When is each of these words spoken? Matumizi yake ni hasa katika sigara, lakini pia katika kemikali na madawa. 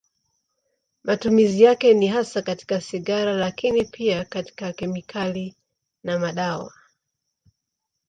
Matumizi 1.03 1.63
yake 1.63 1.93
ni 1.93 2.07
hasa 2.07 2.41
katika 2.41 2.81
sigara, 2.81 3.33
lakini 3.33 3.85
pia 3.85 4.25
katika 4.25 4.73
kemikali 4.73 5.55
na 6.03 6.19
madawa. 6.19 6.73